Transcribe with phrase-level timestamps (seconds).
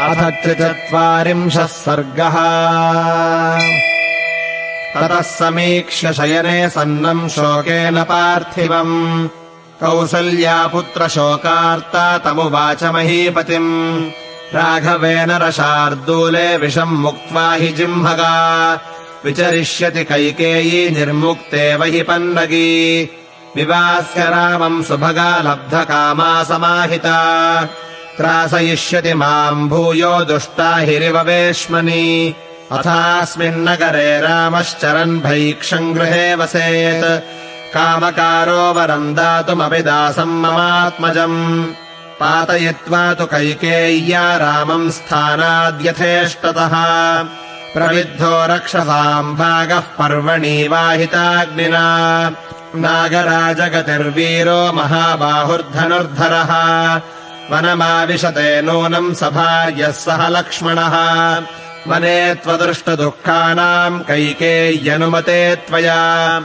[0.00, 2.34] अथ त्रिचत्वारिंशः सर्गः।
[4.94, 9.28] ततः समीक्ष्य शयने सन्नम् शोकेन पार्थिवम्।
[9.80, 14.10] कौसल्यापुत्रशोकार्ता तमुवाच महीपतिम्।
[14.54, 18.80] राघवेन रशार्दूले विषम् मुक्त्वा हि जिह्मगा
[19.24, 23.10] विचरिष्यति कैकेयी निर्मुक्तेव हि पन्नगी।
[23.56, 27.68] विवास्य रामम् सुभगा लब्धकामा समाहिता
[28.16, 32.34] त्रासयिष्यति माम् भूयो दुष्टा हिरिव वेश्मनि।
[32.72, 37.20] अथास्मिन्नगरे रामश्चरन् भैक्षम् गृहे वसेत्।
[37.74, 41.64] कामकारो वरम् दातुमपि दासम् ममात्मजम्।
[42.20, 46.74] पातयित्वा तु कैकेय्या रामम् स्थानाद्यथेष्टतः।
[47.74, 51.86] प्रविद्धो रक्षसाम् भागः पर्वणि वाहिताग्निना।
[52.76, 56.52] नागराजगतिर्वीरो महाबाहुर्धनुर्धरः
[57.50, 60.94] वनमाविशते नूनम् सभार्यः सह लक्ष्मणः।
[61.88, 66.40] वने त्वदृष्टदुःखानाम् कैकेय्यनुमते त्वया।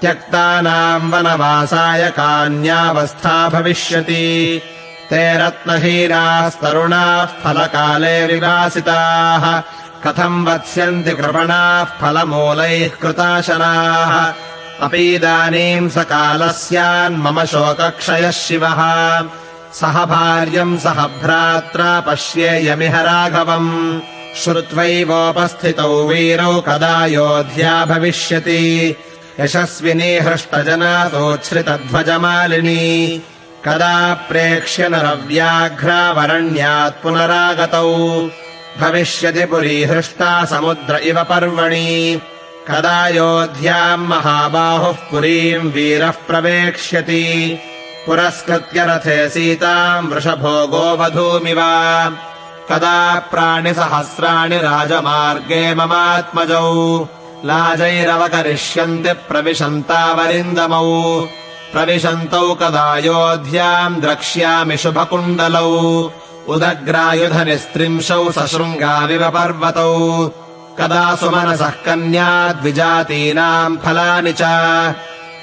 [0.00, 4.62] त्यक्तानाम् वनवासाय कान्यावस्था भविष्यति।
[5.10, 9.60] ते रत्नहीरास्तरुणाः फलकाले विवासिताः
[10.04, 14.32] कथम् वत्स्यन्ति कृपणाः फलमूलैः कृताशनाः।
[14.80, 18.80] अपीदानीम् स कालः स्यान्मम शोकक्षयः शिवः
[19.80, 24.00] सह भार्यम् सह भ्रात्रा पश्येयमिह राघवम्।
[24.36, 28.96] श्रुत्वैवोपस्थितौ वीरौ कदा योध्या भविष्यति।
[29.40, 33.22] यशस्विनी हृष्टजना सोच्छ्रितध्वजमालिनी।
[33.64, 38.28] कदा प्रेक्ष्य नरव्याघ्रावरण्यात् पुनरागतौ।
[38.80, 42.20] भविष्यति पुरी हृष्टा समुद्र इव पर्वणि।
[42.70, 47.58] कदा योध्याम् महाबाहुः पुरीम् वीरः प्रवेक्ष्यति
[48.06, 51.56] पुरस्कृत्य रथे सीताम् वृषभो गोवधूमिव
[52.70, 57.08] कदा प्राणिसहस्राणि राजमार्गे ममात्मजौ।
[57.44, 61.26] लाजैरवकरिष्यन्ति प्रविशन्तावरिन्दमौ।
[61.72, 66.10] प्रविशन्तौ कदा योध्याम् द्रक्ष्यामि शुभकुण्डलौ।
[66.48, 70.30] उदग्रायुधनिस्त्रिंशौ सशृङ्गाविव पर्वतौ।
[70.78, 74.42] कदा सुमनसः कन्या द्विजातीनाम् फलानि च